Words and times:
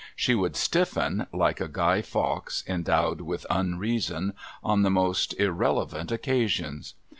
She 0.15 0.33
would 0.33 0.55
stiffen, 0.55 1.27
like 1.31 1.61
a 1.61 1.67
Guy 1.67 2.01
Fawkes 2.01 2.63
endowed 2.65 3.21
with 3.21 3.45
unreason, 3.51 4.33
on 4.63 4.81
the 4.81 4.89
most 4.89 5.39
irrelevant 5.39 6.11
occasions. 6.11 6.95